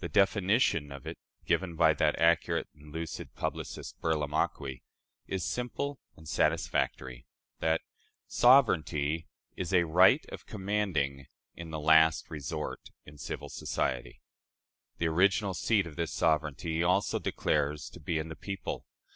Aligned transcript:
The 0.00 0.08
definition 0.08 0.90
of 0.90 1.06
it 1.06 1.18
given 1.46 1.76
by 1.76 1.94
that 1.94 2.18
accurate 2.18 2.66
and 2.74 2.90
lucid 2.90 3.32
publicist, 3.36 3.96
Burlamaqui, 4.00 4.82
is 5.28 5.44
simple 5.44 6.00
and 6.16 6.28
satisfactory 6.28 7.26
that 7.60 7.80
"sovereignty 8.26 9.28
is 9.54 9.72
a 9.72 9.84
right 9.84 10.26
of 10.30 10.46
commanding 10.46 11.28
in 11.54 11.70
the 11.70 11.78
last 11.78 12.28
resort 12.28 12.90
in 13.06 13.18
civil 13.18 13.48
society." 13.48 14.20
The 14.98 15.06
original 15.06 15.54
seat 15.54 15.86
of 15.86 15.94
this 15.94 16.12
sovereignty 16.12 16.78
he 16.78 16.82
also 16.82 17.20
declares 17.20 17.88
to 17.90 18.00
be 18.00 18.18
in 18.18 18.26
the 18.26 18.34
people. 18.34 18.84